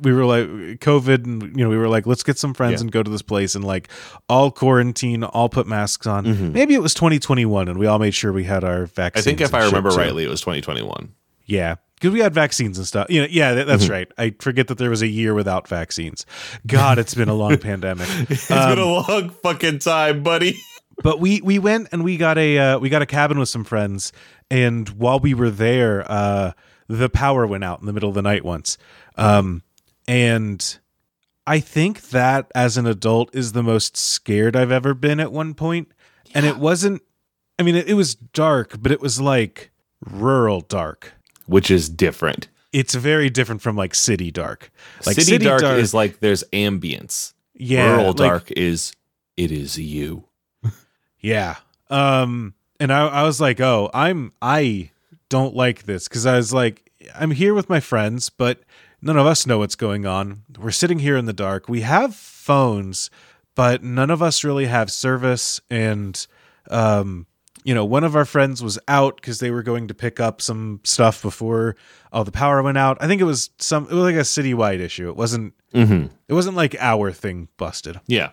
[0.01, 0.47] we were like
[0.81, 2.81] COVID, and you know we were like let's get some friends Yeah.
[2.83, 3.89] and go to this place and like
[4.29, 6.25] all quarantine, all put masks on.
[6.25, 6.53] Mhm.
[6.53, 9.27] Maybe it was 2021, and we all made sure we had our vaccines.
[9.27, 11.11] I think if I remember rightly, it was 2021.
[11.45, 13.07] Yeah, because we had vaccines and stuff.
[13.09, 13.91] You know, yeah, that, that's Mhm.
[13.91, 14.09] right.
[14.19, 16.27] I forget that there was a year without vaccines.
[16.67, 18.09] God, it's been a long pandemic.
[18.29, 20.59] It's Um, been a long fucking time, buddy.
[21.03, 23.65] But we we went and we got a uh, we got a cabin with some
[23.65, 24.13] friends,
[24.51, 26.53] and while we were there, uh,
[26.89, 28.79] the power went out in the middle of the night once,
[29.17, 29.63] um,
[30.09, 30.79] and
[31.47, 35.55] I think that as an adult is the most scared I've ever been at one
[35.55, 35.89] point,
[36.35, 37.03] and it wasn't.
[37.59, 39.71] I mean, it, it was dark, but it was like
[40.05, 41.15] rural dark.
[41.47, 42.49] Which is different.
[42.73, 44.71] It's very different from like city dark.
[45.07, 47.33] Like City, dark, is like there's ambience.
[47.55, 48.93] yeah, Rural like- dark is
[49.37, 50.26] it is you.
[51.21, 51.57] Yeah.
[51.91, 54.91] Um and I I was like, "Oh, I'm I
[55.29, 58.61] don't like this cuz I was like I'm here with my friends, but
[59.01, 60.43] none of us know what's going on.
[60.59, 61.69] We're sitting here in the dark.
[61.69, 63.11] We have phones,
[63.55, 66.27] but none of us really have service and
[66.71, 67.27] um
[67.65, 70.41] you know, one of our friends was out cuz they were going to pick up
[70.41, 71.75] some stuff before
[72.13, 72.97] all the power went out.
[73.01, 75.09] I think it was some it was like a citywide issue.
[75.09, 76.07] It wasn't Mm-hmm.
[76.29, 78.31] it wasn't like our thing busted Yeah.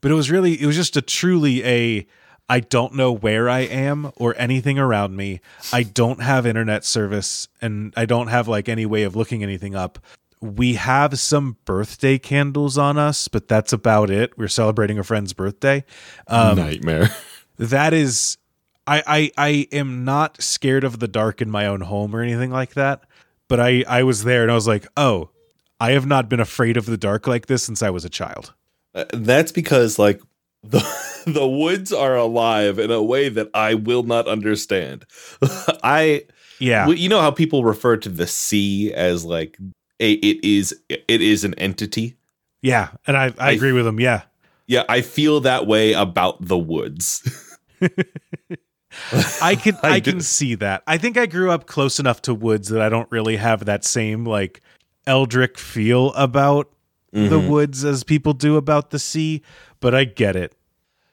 [0.00, 2.06] But it was really it was just a truly a
[2.48, 5.40] I don't know where I am or anything around me.
[5.72, 9.76] I don't have internet service and I don't have like any way of looking anything
[9.76, 10.00] up.
[10.40, 14.36] We have some birthday candles on us, but that's about it.
[14.36, 15.84] We're celebrating a friend's birthday.
[16.26, 17.10] Um, Nightmare.
[17.58, 18.36] that is
[18.84, 22.50] I, I I am not scared of the dark in my own home or anything
[22.50, 23.04] like that.
[23.46, 25.30] But I I was there and I was like, oh,
[25.78, 28.54] I have not been afraid of the dark like this since I was a child.
[28.94, 30.20] Uh, That's because like
[30.62, 30.80] the
[31.26, 35.04] the woods are alive in a way that I will not understand.
[35.82, 36.24] I
[36.58, 36.88] Yeah.
[36.88, 39.58] you know how people refer to the sea as like
[40.00, 42.16] a it is it is an entity.
[42.62, 43.98] Yeah, and I, I I- agree with him.
[44.00, 44.22] Yeah,
[44.66, 47.22] Yeah, I feel that way about the woods.
[49.40, 50.82] I can I I, can see that.
[50.86, 53.84] I think I grew up close enough to woods that I don't really have that
[53.84, 54.60] same like
[55.06, 56.70] eldritch feel about
[57.12, 57.48] the Mhm.
[57.48, 59.42] woods as people do about the sea,
[59.80, 60.54] but I get it.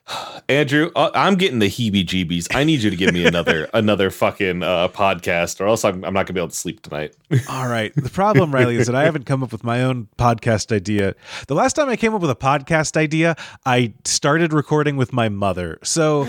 [0.48, 2.54] Andrew, uh, I'm getting the heebie-jeebies.
[2.56, 6.14] I need you to give me another another fucking uh, podcast, or else I'm, I'm
[6.14, 7.14] not gonna be able to sleep tonight.
[7.50, 7.92] All right.
[7.94, 11.14] The problem, Riley, is that I haven't come up with my own podcast idea.
[11.48, 15.28] The last time I came up with a podcast idea, I started recording with my
[15.28, 15.78] mother.
[15.82, 16.22] So,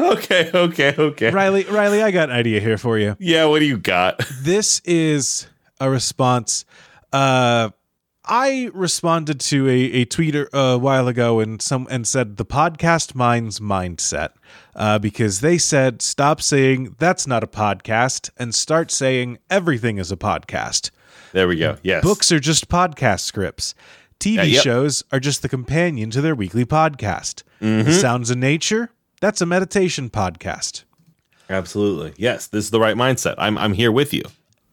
[0.00, 1.30] okay, okay, okay.
[1.30, 3.16] Riley, Riley, I got an idea here for you.
[3.18, 4.20] Yeah, what do you got?
[4.42, 5.46] this is
[5.80, 6.64] a response.
[7.12, 7.70] Uh,
[8.26, 13.14] I responded to a, a tweet a while ago and some and said the podcast
[13.14, 14.30] mines mindset
[14.74, 20.10] uh, because they said stop saying that's not a podcast and start saying everything is
[20.10, 20.90] a podcast.
[21.32, 21.76] There we go.
[21.82, 22.02] Yes.
[22.02, 23.74] Books are just podcast scripts.
[24.20, 24.62] TV Uh, yep.
[24.62, 27.42] shows are just the companion to their weekly podcast.
[27.60, 27.92] Mhm.
[28.00, 30.84] Sounds of Nature, that's a meditation podcast.
[31.50, 32.14] Absolutely.
[32.16, 33.34] Yes, this is the right mindset.
[33.36, 34.22] I'm I'm here with you.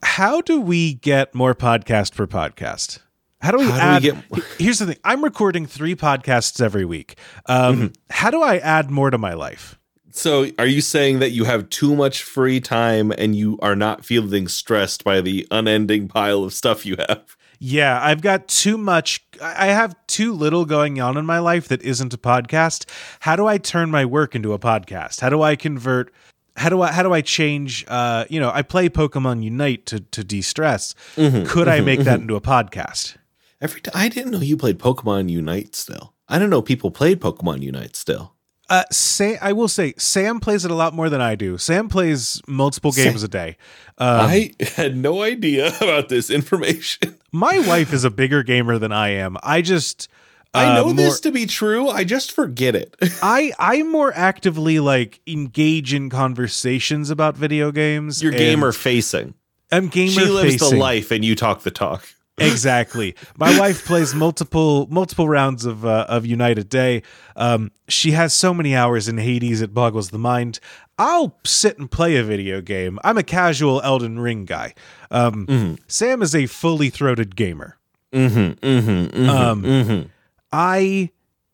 [0.03, 2.99] How do we get more podcast per podcast?
[3.41, 4.23] How do we How do we add?
[4.31, 7.15] get- Here's the thing: I'm recording three podcasts every week.
[7.47, 7.87] Um, Mm-hmm.
[8.09, 9.77] How do I add more to my life?
[10.13, 14.03] So, are you saying that you have too much free time and you are not
[14.03, 17.37] feeling stressed by the unending pile of stuff you have?
[17.63, 19.23] Yeah, I've got too much.
[19.41, 22.89] I have too little going on in my life that isn't a podcast.
[23.21, 25.21] How do I turn my work into a podcast?
[25.21, 26.11] How do I convert?
[26.57, 27.85] How do I how do I change?
[27.87, 30.93] Uh, you know, I play Pokemon Unite to to de stress.
[31.15, 31.45] Mm-hmm.
[31.45, 33.17] Could I make that into a podcast?
[33.61, 36.13] Every time I didn't know you played Pokemon Unite still.
[36.27, 38.33] I don't know people played Pokemon Unite still.
[38.69, 41.57] Uh, say I will say Sam plays it a lot more than I do.
[41.57, 43.57] Sam plays multiple Sam- games a day.
[43.97, 47.17] Um, I had no idea about this information.
[47.33, 49.37] my wife is a bigger gamer than I am.
[49.43, 50.07] I just
[50.53, 51.89] I uh, know more- this to be true.
[51.89, 52.95] I just forget it.
[53.21, 58.21] I I more actively like engage in conversations about video games.
[58.21, 59.33] You're gamer facing.
[59.71, 60.11] I'm gamer.
[60.11, 62.05] She lives the life, and you talk the talk.
[62.37, 63.15] exactly.
[63.37, 67.03] My wife plays multiple multiple rounds of uh, of Unite a day.
[67.35, 70.59] Um, she has so many hours in Hades it boggles the mind.
[70.97, 72.99] I'll sit and play a video game.
[73.03, 74.73] I'm a casual Elden Ring guy.
[75.09, 75.73] Um, Mm-hmm.
[75.87, 77.77] Sam is a fully throated gamer.
[78.11, 78.65] Mm-hmm.
[78.65, 78.89] Mm-hmm.
[78.89, 79.29] Mm-hmm.
[79.29, 80.07] Um, mm-hmm.
[80.51, 81.11] I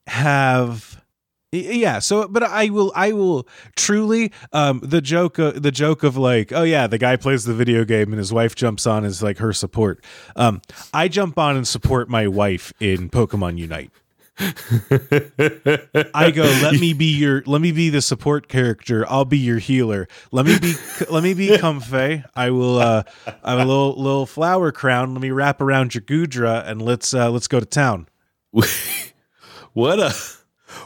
[0.08, 1.02] have
[1.52, 6.18] yeah so but i will i will truly um the joke uh, the joke of
[6.18, 9.24] like oh yeah the guy plays the video game and his wife jumps on as
[9.24, 10.04] like her support.
[10.36, 10.62] Um
[10.94, 13.92] i jump on and support my wife in pokemon unite.
[16.14, 19.06] I go let me be your let me be the support character.
[19.10, 20.08] I'll be your healer.
[20.32, 20.74] Let me be
[21.10, 23.04] let me be comfey i will uh
[23.44, 25.14] i have a little little flower crown.
[25.14, 28.08] Let me wrap around your Goodra and let's uh let's go to town
[29.74, 30.14] what a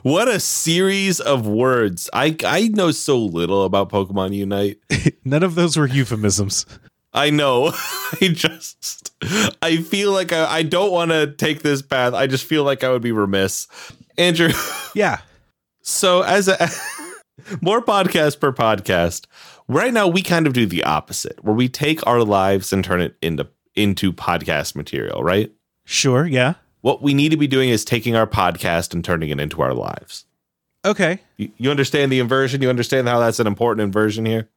[0.04, 2.10] what a series of words.
[2.14, 4.78] I I know so little about Pokemon Unite.
[5.26, 6.66] None of those were euphemisms.
[7.14, 7.72] I know.
[8.22, 9.12] I just
[9.62, 12.14] I feel like I, I don't want to take this path.
[12.14, 13.68] I just feel like I would be remiss.
[14.18, 14.52] Andrew,
[14.96, 15.20] Yeah.
[15.82, 16.70] so as a
[17.62, 19.26] more podcast per podcast,
[19.68, 23.02] right now we kind of do the opposite, where we take our lives and turn
[23.02, 25.52] it into into podcast material, right?
[25.86, 26.26] Sure.
[26.26, 26.56] Yeah.
[26.82, 29.74] What we need to be doing is taking our podcast and turning it into our
[29.74, 30.26] lives.
[30.84, 31.20] Okay.
[31.38, 32.62] You, you understand the inversion?
[32.62, 34.50] You understand how that's an important inversion here?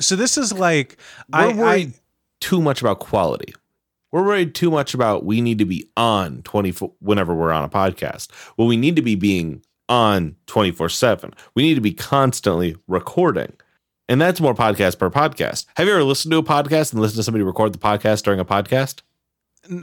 [0.00, 0.96] So this is like
[1.32, 2.00] We're I, worried I
[2.40, 3.54] too much about quality.
[4.12, 7.68] We're worried too much about we need to be on 24 whenever we're on a
[7.68, 8.28] podcast.
[8.56, 11.34] Well, we need to be being on 24 7.
[11.54, 13.52] We need to be constantly recording.
[14.08, 15.66] And that's more podcast per podcast.
[15.76, 18.38] Have you ever listened to a podcast and listened to somebody record the podcast during
[18.38, 19.02] a podcast?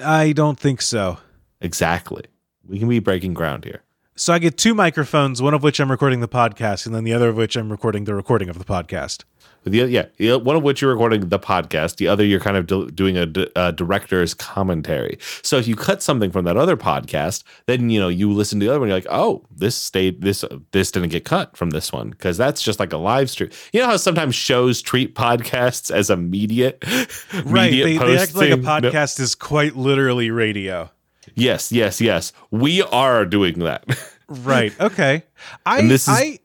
[0.04, 1.18] I don't think so.
[1.64, 2.24] Exactly.
[2.68, 3.82] We can be breaking ground here.
[4.16, 7.14] So I get two microphones, one of which I'm recording the podcast, and then the
[7.14, 9.24] other of which I'm recording the recording of the podcast.
[9.66, 9.78] The,
[10.18, 13.18] yeah, one of which you're recording the podcast, the other you're kind of do- doing
[13.18, 15.18] a director's commentary.
[15.42, 18.66] So if you cut something from that other podcast, then you know you listen to
[18.66, 21.94] the other one, you're like, oh, this stayed, this this didn't get cut from this
[21.94, 23.50] one because that's just like a live stream.
[23.72, 26.84] You know how sometimes shows treat podcasts as immediate,
[27.46, 27.72] Right.
[27.72, 28.62] They, they act like a posting?
[28.64, 28.92] No.
[28.92, 30.92] podcast is quite literally radio.
[31.36, 32.34] Yes, yes, yes.
[32.52, 33.86] We are doing that.
[34.30, 34.74] Right.
[34.80, 35.24] Okay.
[35.66, 36.40] I And this is- I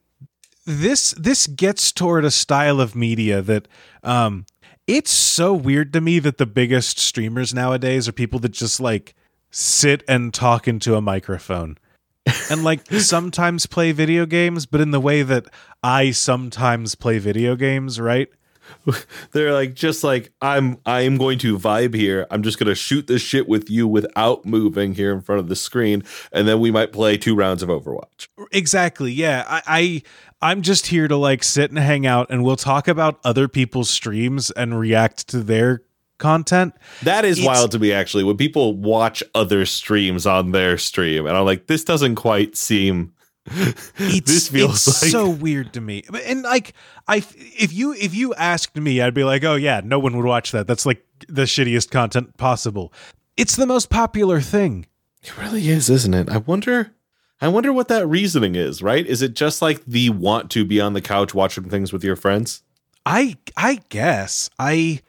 [0.67, 3.67] this this gets toward a style of media that
[4.03, 4.45] um
[4.87, 9.15] it's so weird to me that the biggest streamers nowadays are people that just like
[9.51, 11.79] sit and talk into a microphone.
[12.51, 15.47] and like sometimes play video games, but in the way that
[15.83, 18.29] I sometimes play video games, right?
[19.33, 22.27] They're like just like I'm I'm going to vibe here.
[22.31, 25.49] I'm just going to shoot this shit with you without moving here in front of
[25.49, 26.03] the screen
[26.33, 28.29] and then we might play two rounds of Overwatch.
[28.53, 29.13] Exactly.
[29.13, 29.45] Yeah.
[29.49, 30.03] I, I
[30.41, 33.91] I'm just here to like sit and hang out and we'll talk about other people's
[33.91, 35.83] streams and react to their
[36.19, 36.75] content.
[37.03, 41.27] That is It's- wild to me actually when people watch other streams on their stream
[41.27, 43.13] and I'm like this doesn't quite seem
[44.01, 46.05] It's, this feels it's like so weird to me.
[46.25, 46.75] And like
[47.07, 50.27] I if you if you asked me, I'd be like, "Oh yeah, no one would
[50.27, 50.67] watch that.
[50.67, 52.93] That's like the shittiest content possible."
[53.37, 54.87] It's the most popular thing.
[55.23, 56.29] It really is, isn't it?
[56.29, 56.93] I wonder
[57.41, 59.07] I wonder what that reasoning is, right?
[59.07, 62.17] Is it just like the want to be on the couch watching things with your
[62.17, 62.63] friends?
[63.07, 64.51] I I guess.
[64.59, 65.01] I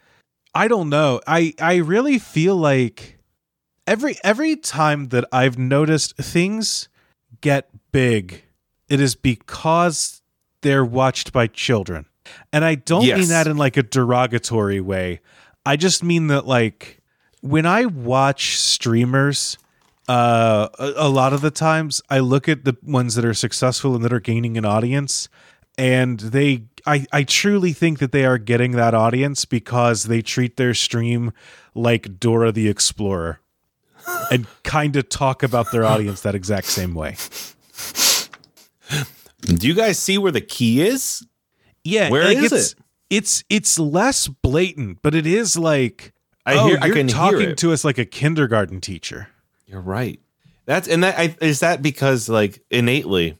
[0.53, 1.21] I don't know.
[1.25, 3.19] I I really feel like
[3.87, 6.87] every every time that I've noticed things
[7.41, 8.43] get big,
[8.87, 10.21] it is because
[10.61, 12.05] they're watched by children.
[12.53, 13.17] And I don't Yes.
[13.17, 15.21] mean that in like a derogatory way.
[15.65, 16.99] I just mean that like
[17.41, 19.57] when I watch streamers
[20.07, 23.95] uh a, a lot of the times I look at the ones that are successful
[23.95, 25.29] and that are gaining an audience
[25.77, 30.57] and they I, I truly think that they are getting that audience because they treat
[30.57, 31.31] their stream
[31.75, 33.39] like Dora the Explorer
[34.31, 37.15] and kind of talk about their audience that exact same way.
[39.41, 41.25] Do you guys see where the key is?
[41.83, 42.79] Yeah, Where is it's, it?
[43.09, 46.13] It's it's less blatant, but it is like
[46.45, 49.29] I oh, hear I you're can talking to us like a kindergarten teacher.
[49.65, 50.19] You're right.
[50.65, 53.37] That's and that I, is that because like innately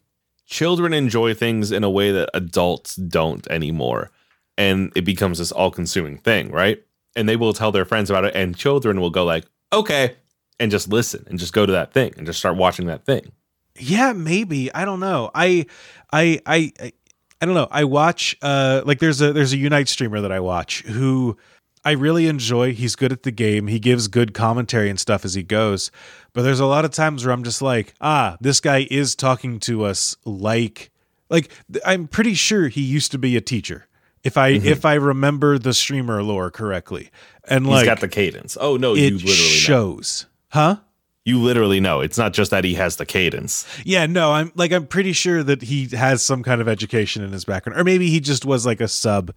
[0.48, 4.10] children enjoy things in a way that adults don't anymore
[4.58, 6.84] and it becomes this all-consuming thing, right?
[7.16, 10.16] And they will tell their friends about it and children will go like, "Okay,"
[10.60, 13.32] and just listen and just go to that thing and just start watching that thing.
[13.80, 14.74] Yeah, maybe.
[14.74, 15.32] I don't know.
[15.34, 15.66] I,
[16.12, 16.92] I, I, I,
[17.42, 17.68] I don't know.
[17.72, 21.38] I watch uh like there's a there's a Unite streamer that I watch who
[21.86, 22.74] I really enjoy.
[22.74, 23.68] He's good at the game.
[23.68, 25.92] He gives good commentary and stuff as he goes.
[26.34, 29.60] But there's a lot of times where I'm just like, ah, this guy is talking
[29.62, 30.92] to us like
[31.30, 31.50] like
[31.86, 33.88] I'm pretty sure he used to be a teacher.
[34.22, 34.68] If I mm-hmm.
[34.68, 37.10] if I remember the streamer lore correctly.
[37.48, 38.58] And He's like he's got the cadence.
[38.60, 40.26] Oh no, it you literally shows.
[40.54, 40.62] Know.
[40.62, 40.76] Huh?
[41.30, 42.02] You literally know.
[42.02, 43.68] It's not just that he has the cadence.
[43.86, 47.32] Yeah, no, I'm like I'm pretty sure that he has some kind of education in
[47.32, 47.80] his background.
[47.80, 49.32] Or maybe he just was like a sub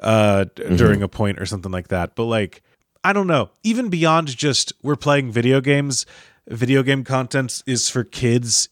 [0.00, 0.76] uh mm-hmm.
[0.76, 2.14] during a point or something like that.
[2.14, 2.62] But like
[3.02, 3.50] I don't know.
[3.62, 6.04] Even beyond just we're playing video games,
[6.48, 8.68] video game content is for kids.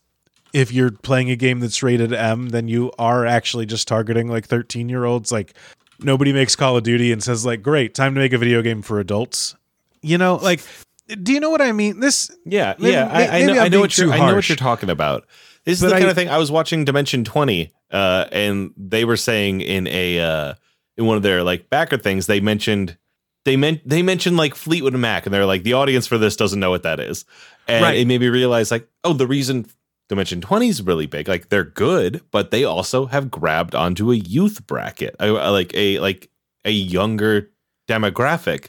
[0.52, 4.46] If you're playing a game that's rated M, then you are actually just targeting like
[4.46, 5.32] 13 year olds.
[5.32, 5.54] Like
[6.00, 8.82] nobody makes Call of Duty and says like, "Great, time to make a video game
[8.82, 9.56] for adults."
[10.02, 10.60] You know, like,
[11.08, 12.00] do you know what I mean?
[12.00, 14.56] This, yeah, maybe, yeah, I, I know, I know what you're, I know what you're
[14.56, 15.26] talking about.
[15.64, 18.72] This is but the kind I, of thing I was watching Dimension 20, uh, and
[18.76, 20.54] they were saying in a uh,
[20.96, 22.96] in one of their like backer things, they mentioned
[23.44, 26.60] they meant they mentioned like Fleetwood Mac, and they're like the audience for this doesn't
[26.60, 27.24] know what that is,
[27.66, 27.96] and right.
[27.96, 29.66] it made me realize like, oh, the reason
[30.08, 31.26] Dimension 20 is really big.
[31.26, 36.30] Like they're good, but they also have grabbed onto a youth bracket, like a like
[36.64, 37.50] a younger
[37.88, 38.68] demographic.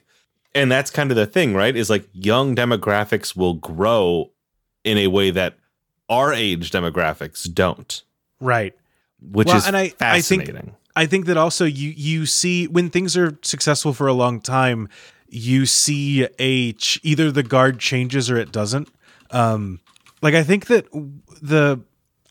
[0.58, 1.76] And that's kind of the thing, right?
[1.76, 4.32] Is like young demographics will grow
[4.84, 5.58] in a way that
[6.10, 8.04] our age demographics don't.
[8.40, 8.74] Right.
[9.22, 10.56] Which well, is and I, fascinating.
[10.56, 14.14] I think, I think that also you you see when things are successful for a
[14.14, 14.90] long time,
[15.28, 18.90] you see a ch- either the guard changes or it doesn't.
[19.32, 19.80] Um,
[20.22, 20.92] like I think that
[21.42, 21.82] the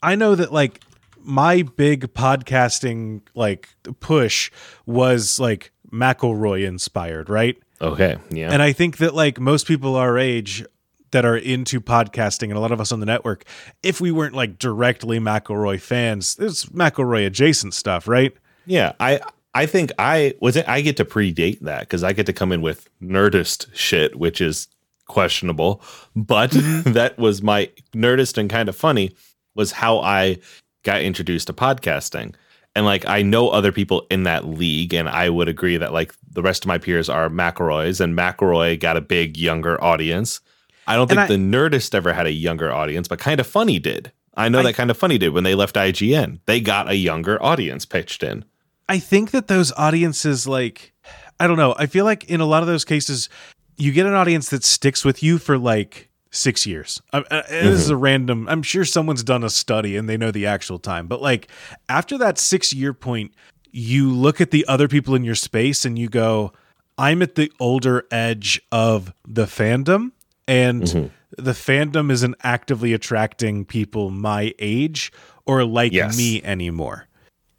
[0.02, 0.80] I know that like
[1.18, 3.68] my big podcasting like
[4.00, 4.50] push
[4.86, 7.56] was like McElroy inspired, right?
[7.80, 8.50] Okay, yeah.
[8.52, 10.64] And I think that like most people our age
[11.10, 13.44] that are into podcasting and a lot of us on the network,
[13.82, 18.34] if we weren't like directly McElroy fans, there's McElroy adjacent stuff, right?
[18.66, 19.20] Yeah, I
[19.54, 22.52] I think I was it, I get to predate that because I get to come
[22.52, 24.68] in with nerdist shit, which is
[25.06, 25.82] questionable,
[26.14, 26.92] but mm-hmm.
[26.94, 29.14] that was my nerdist and kind of funny
[29.54, 30.38] was how I
[30.82, 32.34] got introduced to podcasting.
[32.76, 36.14] And like I know other people in that league, and I would agree that like
[36.30, 40.40] the rest of my peers are McElroys, and McElroy got a big younger audience.
[40.86, 43.78] I don't think I, the Nerdist ever had a younger audience, but kind of funny
[43.78, 44.12] did.
[44.36, 46.40] I know I, that kind of funny did when they left IGN.
[46.44, 48.44] They got a younger audience pitched in.
[48.90, 50.92] I think that those audiences, like,
[51.40, 51.74] I don't know.
[51.78, 53.30] I feel like in a lot of those cases,
[53.78, 57.00] you get an audience that sticks with you for like six years.
[57.12, 57.66] Uh, mm-hmm.
[57.66, 58.48] This is a random.
[58.48, 61.48] I'm sure someone's done a study and they know the actual time, but like
[61.88, 63.32] after that six year point,
[63.70, 66.52] you look at the other people in your space and you go,
[66.98, 70.12] "I'm at the older edge of the fandom."
[70.48, 71.42] And mm-hmm.
[71.42, 75.12] the fandom isn't actively attracting people my age
[75.44, 76.16] or like yes.
[76.16, 77.08] me anymore.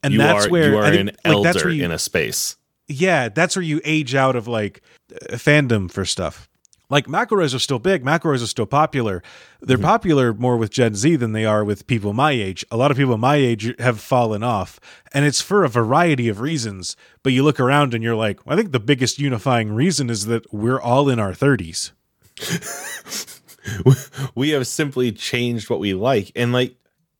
[0.03, 2.55] And you that's are, where you are think, an like, elder you, in a space
[2.87, 4.81] yeah, that's where you age out of like
[5.31, 6.49] fandom for stuff.
[6.89, 9.21] Like McElroys are still big, McElroys are still popular.
[9.59, 9.85] They're mm-hmm.
[9.85, 12.65] popular more with Gen Z than they are with people my age.
[12.71, 14.79] A lot of people my age have fallen off,
[15.13, 16.95] and it's for a variety of reasons.
[17.23, 20.53] But you look around and you're like, I think the biggest unifying reason is that
[20.53, 21.91] we're all in our 30s.
[24.35, 26.75] we have simply changed what we like, and like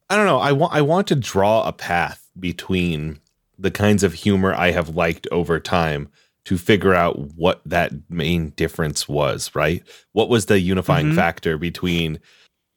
[0.10, 0.40] I don't know.
[0.40, 3.20] I want I want to draw a path between
[3.60, 6.10] the kinds of humor I have liked over time
[6.48, 9.84] to figure out what that main difference was, right?
[10.14, 11.18] What was the unifying mm-hmm.
[11.18, 12.20] factor between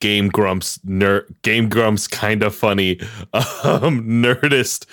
[0.01, 2.99] Game Grumps ner- Game Grumps kind of funny
[3.33, 4.87] um nerdist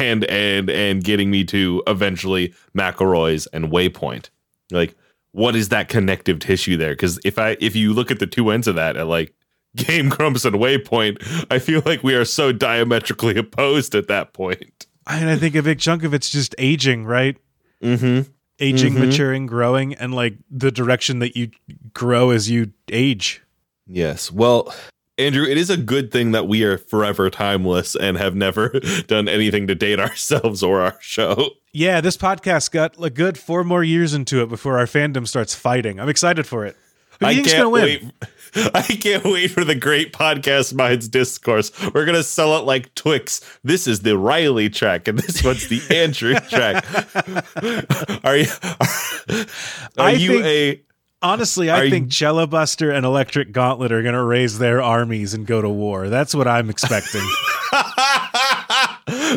[0.00, 4.30] and and and getting me to eventually McElroy's and Waypoint.
[4.72, 4.96] Like
[5.30, 6.96] what is that connective tissue there?
[6.96, 9.32] Cuz if I if you look at the two ends of that at like
[9.76, 14.86] Game Grumps and Waypoint, I feel like we are so diametrically opposed at that point.
[15.06, 17.36] And I think a big chunk of it's just aging, right?
[17.84, 18.30] Mm-hmm.
[18.60, 19.06] Aging, mm-hmm.
[19.06, 21.50] maturing, growing, and like the direction that you
[21.92, 23.42] grow as you age.
[23.86, 24.30] Yes.
[24.30, 24.72] Well,
[25.18, 28.68] Andrew, it is a good thing that we are forever timeless and have never
[29.06, 31.50] done anything to date ourselves or our show.
[31.72, 35.54] Yeah, this podcast got a good four more years into it before our fandom starts
[35.54, 36.00] fighting.
[36.00, 36.76] I'm excited for it.
[37.20, 38.04] Who I can't wait.
[38.74, 41.72] I can't wait for the great podcast mines discourse.
[41.92, 43.40] We're gonna sell it like Twix.
[43.64, 46.84] This is the Riley track, and this one's the Andrew track.
[48.24, 48.46] are you?
[49.98, 50.80] Are, are you think, a?
[51.22, 55.60] Honestly, I think Jello Buster and Electric Gauntlet are gonna raise their armies and go
[55.60, 56.08] to war.
[56.08, 57.26] That's what I'm expecting.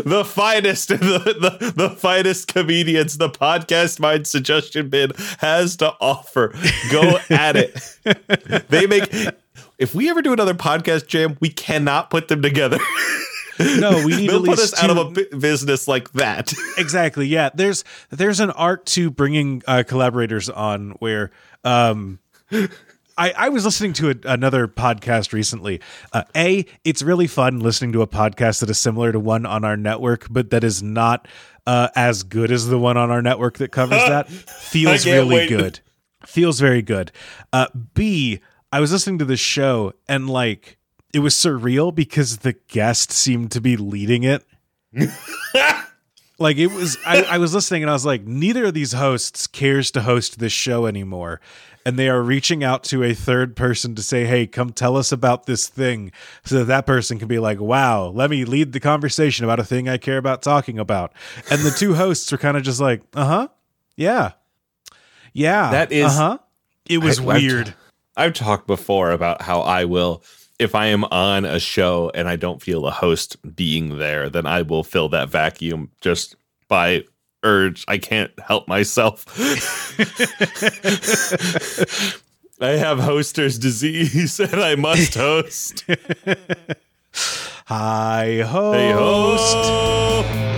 [0.05, 6.53] The finest the, the, the finest comedians the podcast mind suggestion bin has to offer
[6.91, 7.99] go at it
[8.69, 9.11] they make
[9.77, 12.79] If we ever do another podcast jam, we cannot put them together.
[13.59, 16.53] No, we need They'll put least us out of a business like that.
[16.77, 21.31] exactly yeah there's there's an art to bringing uh, collaborators on where
[21.63, 22.19] um
[23.17, 25.81] I, I was listening to a, another podcast recently.
[26.13, 29.65] Uh, a, it's really fun listening to a podcast that is similar to one on
[29.65, 31.27] our network, but that is not
[31.65, 34.29] uh, as good as the one on our network that covers that.
[34.31, 35.49] Feels really wait.
[35.49, 35.79] good.
[36.25, 37.11] Feels very good.
[37.51, 38.39] Uh, B,
[38.71, 40.77] I was listening to this show and like
[41.13, 44.45] it was surreal because the guest seemed to be leading it.
[46.39, 49.47] like it was I, I was listening and i was like neither of these hosts
[49.47, 51.41] cares to host this show anymore
[51.87, 55.11] and they are reaching out to a third person to say hey come tell us
[55.13, 56.11] about this thing
[56.43, 59.63] so that that person can be like wow let me lead the conversation about a
[59.63, 61.13] thing i care about talking about.
[61.49, 63.47] And the two hosts are kind of just like uh-huh.
[63.95, 64.31] Yeah.
[65.33, 65.71] Yeah.
[65.71, 66.37] That is- uh-huh.
[66.89, 67.73] It was I- I've- weird.
[68.15, 70.23] I've talked before about how I will,
[70.57, 74.45] if I am on a show and I don't feel a host being there, then
[74.47, 76.35] I will fill that vacuum just
[76.67, 77.03] by
[77.43, 77.85] urge.
[77.87, 79.25] I can't help myself.
[82.59, 85.85] I have hoster's disease and I must host.
[87.65, 90.56] hi host Hey, host.